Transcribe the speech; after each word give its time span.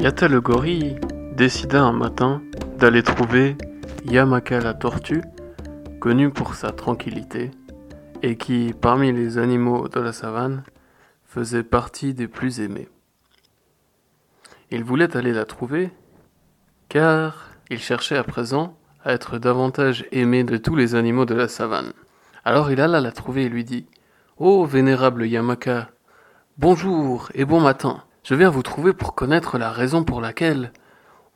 Yata 0.00 0.28
le 0.28 0.40
gorille 0.40 0.94
décida 1.32 1.82
un 1.82 1.92
matin 1.92 2.40
d'aller 2.78 3.02
trouver 3.02 3.56
Yamaka 4.04 4.60
la 4.60 4.72
tortue, 4.72 5.22
connue 5.98 6.30
pour 6.30 6.54
sa 6.54 6.70
tranquillité, 6.70 7.50
et 8.22 8.36
qui, 8.36 8.72
parmi 8.80 9.10
les 9.10 9.38
animaux 9.38 9.88
de 9.88 9.98
la 9.98 10.12
savane, 10.12 10.62
faisait 11.24 11.64
partie 11.64 12.14
des 12.14 12.28
plus 12.28 12.60
aimés. 12.60 12.88
Il 14.70 14.84
voulait 14.84 15.16
aller 15.16 15.32
la 15.32 15.44
trouver, 15.44 15.90
car 16.88 17.48
il 17.68 17.80
cherchait 17.80 18.16
à 18.16 18.22
présent 18.22 18.78
à 19.04 19.12
être 19.12 19.38
davantage 19.38 20.06
aimé 20.12 20.44
de 20.44 20.58
tous 20.58 20.76
les 20.76 20.94
animaux 20.94 21.24
de 21.24 21.34
la 21.34 21.48
savane. 21.48 21.92
Alors 22.44 22.70
il 22.70 22.80
alla 22.80 23.00
la 23.00 23.10
trouver 23.10 23.46
et 23.46 23.48
lui 23.48 23.64
dit 23.64 23.86
Ô 24.36 24.64
vénérable 24.64 25.26
Yamaka, 25.26 25.90
bonjour 26.56 27.30
et 27.34 27.44
bon 27.44 27.60
matin. 27.60 28.04
Je 28.28 28.34
viens 28.34 28.50
vous 28.50 28.62
trouver 28.62 28.92
pour 28.92 29.14
connaître 29.14 29.56
la 29.56 29.70
raison 29.70 30.04
pour 30.04 30.20
laquelle 30.20 30.74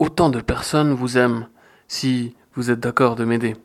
autant 0.00 0.28
de 0.28 0.40
personnes 0.40 0.92
vous 0.92 1.18
aiment, 1.18 1.46
si 1.86 2.34
vous 2.56 2.72
êtes 2.72 2.80
d'accord 2.80 3.14
de 3.14 3.24
m'aider. 3.24 3.56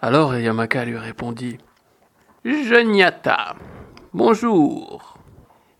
Alors 0.00 0.36
Yamaka 0.36 0.84
lui 0.84 0.96
répondit 0.96 1.58
Jeune 2.44 2.94
Yata, 2.94 3.56
bonjour. 4.14 5.18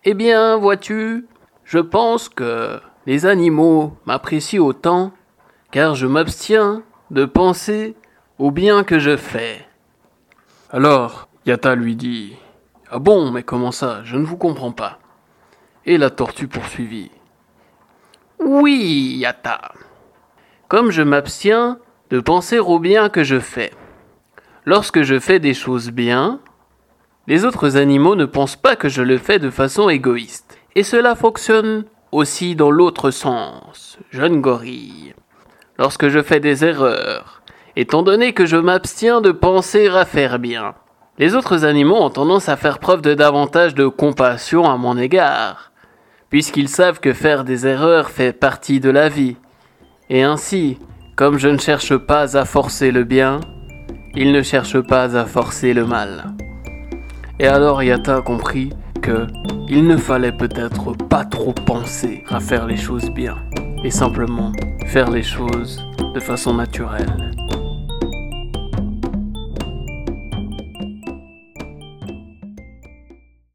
Eh 0.02 0.14
bien, 0.14 0.56
vois-tu, 0.56 1.28
je 1.62 1.78
pense 1.78 2.28
que 2.28 2.80
les 3.06 3.26
animaux 3.26 3.96
m'apprécient 4.04 4.64
autant, 4.64 5.12
car 5.70 5.94
je 5.94 6.08
m'abstiens 6.08 6.82
de 7.12 7.26
penser 7.26 7.94
au 8.40 8.50
bien 8.50 8.82
que 8.82 8.98
je 8.98 9.16
fais. 9.16 9.64
Alors 10.70 11.28
Yata 11.46 11.76
lui 11.76 11.94
dit 11.94 12.34
Ah 12.90 12.98
bon, 12.98 13.30
mais 13.30 13.44
comment 13.44 13.70
ça? 13.70 14.02
Je 14.02 14.16
ne 14.16 14.24
vous 14.24 14.36
comprends 14.36 14.72
pas. 14.72 14.98
Et 15.86 15.98
la 15.98 16.10
tortue 16.10 16.48
poursuivit. 16.48 17.12
Oui, 18.40 19.18
Yata. 19.20 19.72
Comme 20.68 20.90
je 20.90 21.02
m'abstiens 21.02 21.78
de 22.10 22.18
penser 22.20 22.58
au 22.58 22.80
bien 22.80 23.08
que 23.08 23.22
je 23.22 23.38
fais. 23.38 23.72
Lorsque 24.64 25.02
je 25.02 25.20
fais 25.20 25.38
des 25.38 25.54
choses 25.54 25.90
bien, 25.90 26.40
les 27.28 27.44
autres 27.44 27.76
animaux 27.76 28.16
ne 28.16 28.24
pensent 28.24 28.56
pas 28.56 28.74
que 28.74 28.88
je 28.88 29.02
le 29.02 29.16
fais 29.16 29.38
de 29.38 29.48
façon 29.48 29.88
égoïste. 29.88 30.58
Et 30.74 30.82
cela 30.82 31.14
fonctionne 31.14 31.84
aussi 32.10 32.56
dans 32.56 32.70
l'autre 32.70 33.12
sens, 33.12 33.98
jeune 34.10 34.40
gorille. 34.40 35.14
Lorsque 35.78 36.08
je 36.08 36.22
fais 36.22 36.40
des 36.40 36.64
erreurs, 36.64 37.42
étant 37.76 38.02
donné 38.02 38.32
que 38.32 38.44
je 38.46 38.56
m'abstiens 38.56 39.20
de 39.20 39.30
penser 39.30 39.88
à 39.88 40.04
faire 40.04 40.40
bien, 40.40 40.74
les 41.18 41.34
autres 41.34 41.64
animaux 41.64 41.96
ont 41.96 42.10
tendance 42.10 42.48
à 42.48 42.56
faire 42.56 42.78
preuve 42.78 43.02
de 43.02 43.14
davantage 43.14 43.74
de 43.74 43.86
compassion 43.86 44.68
à 44.68 44.76
mon 44.76 44.98
égard, 44.98 45.72
puisqu'ils 46.30 46.68
savent 46.68 47.00
que 47.00 47.12
faire 47.12 47.44
des 47.44 47.66
erreurs 47.66 48.10
fait 48.10 48.32
partie 48.32 48.80
de 48.80 48.90
la 48.90 49.08
vie. 49.08 49.36
Et 50.10 50.22
ainsi, 50.22 50.78
comme 51.16 51.38
je 51.38 51.48
ne 51.48 51.58
cherche 51.58 51.96
pas 51.96 52.36
à 52.36 52.44
forcer 52.44 52.90
le 52.90 53.04
bien, 53.04 53.40
ils 54.14 54.32
ne 54.32 54.42
cherchent 54.42 54.80
pas 54.80 55.16
à 55.16 55.24
forcer 55.24 55.74
le 55.74 55.86
mal. 55.86 56.34
Et 57.38 57.46
alors 57.46 57.82
Yata 57.82 58.22
compris 58.22 58.70
que 59.02 59.26
il 59.68 59.86
ne 59.86 59.96
fallait 59.96 60.36
peut-être 60.36 60.96
pas 61.08 61.24
trop 61.24 61.52
penser 61.52 62.24
à 62.28 62.40
faire 62.40 62.66
les 62.66 62.76
choses 62.76 63.10
bien, 63.10 63.36
et 63.84 63.90
simplement 63.90 64.52
faire 64.86 65.10
les 65.10 65.22
choses 65.22 65.84
de 66.14 66.20
façon 66.20 66.54
naturelle. 66.54 67.30